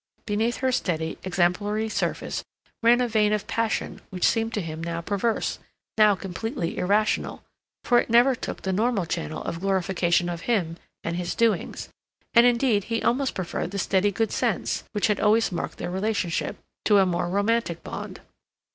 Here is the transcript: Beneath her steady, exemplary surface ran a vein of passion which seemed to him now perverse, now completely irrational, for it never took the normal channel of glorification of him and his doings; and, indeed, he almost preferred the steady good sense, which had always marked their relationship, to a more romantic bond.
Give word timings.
Beneath 0.25 0.57
her 0.57 0.71
steady, 0.71 1.19
exemplary 1.23 1.87
surface 1.87 2.43
ran 2.81 3.01
a 3.01 3.07
vein 3.07 3.31
of 3.33 3.45
passion 3.45 4.01
which 4.09 4.25
seemed 4.25 4.51
to 4.55 4.61
him 4.61 4.83
now 4.83 4.99
perverse, 4.99 5.59
now 5.95 6.15
completely 6.15 6.75
irrational, 6.79 7.43
for 7.83 7.99
it 7.99 8.09
never 8.09 8.33
took 8.33 8.63
the 8.63 8.73
normal 8.73 9.05
channel 9.05 9.43
of 9.43 9.59
glorification 9.59 10.27
of 10.27 10.41
him 10.49 10.77
and 11.03 11.17
his 11.17 11.35
doings; 11.35 11.89
and, 12.33 12.47
indeed, 12.47 12.85
he 12.85 13.03
almost 13.03 13.35
preferred 13.35 13.69
the 13.69 13.77
steady 13.77 14.11
good 14.11 14.31
sense, 14.31 14.83
which 14.93 15.05
had 15.05 15.19
always 15.19 15.51
marked 15.51 15.77
their 15.77 15.91
relationship, 15.91 16.57
to 16.83 16.97
a 16.97 17.05
more 17.05 17.29
romantic 17.29 17.83
bond. 17.83 18.21